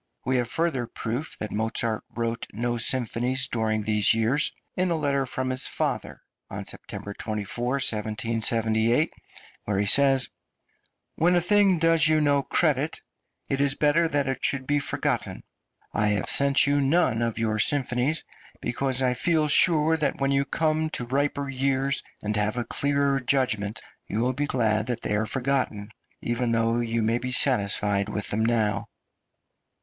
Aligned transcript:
We 0.25 0.37
have 0.37 0.49
further 0.49 0.87
proof 0.87 1.37
that 1.37 1.51
Mozart 1.51 2.03
wrote 2.09 2.47
no 2.51 2.79
symphonies 2.79 3.47
during 3.47 3.83
these 3.83 4.15
years 4.15 4.51
in 4.75 4.89
a 4.89 4.95
letter 4.95 5.27
from 5.27 5.51
his 5.51 5.67
father, 5.67 6.23
on 6.49 6.65
September 6.65 7.13
24, 7.13 7.67
1778, 7.73 9.13
where 9.65 9.77
he 9.77 9.85
says: 9.85 10.29
"When 11.17 11.35
a 11.35 11.39
thing 11.39 11.77
does 11.77 12.07
you 12.07 12.19
no 12.19 12.41
credit, 12.41 12.99
it 13.47 13.61
is 13.61 13.75
better 13.75 14.07
that 14.07 14.25
it 14.25 14.43
should 14.43 14.65
be 14.65 14.79
forgotten. 14.79 15.43
I 15.93 16.07
have 16.07 16.27
sent 16.31 16.65
you 16.65 16.81
none 16.81 17.21
of 17.21 17.37
your 17.37 17.59
symphonies 17.59 18.23
because 18.59 19.03
I 19.03 19.13
feel 19.13 19.47
sure 19.47 19.97
that 19.97 20.19
when 20.19 20.31
you 20.31 20.41
have 20.41 20.49
come 20.49 20.89
to 20.97 21.05
riper 21.05 21.47
years, 21.47 22.01
and 22.23 22.35
have 22.37 22.57
a 22.57 22.63
clearer 22.65 23.19
judgment, 23.19 23.81
you 24.07 24.21
will 24.21 24.33
be 24.33 24.47
glad 24.47 24.87
that 24.87 25.01
they 25.03 25.15
are 25.15 25.27
forgotten, 25.27 25.91
even 26.23 26.51
though 26.53 26.79
you 26.79 27.03
may 27.03 27.19
be 27.19 27.31
satisfied 27.31 28.09
with 28.09 28.29
them 28.31 28.43
now." 28.43 28.87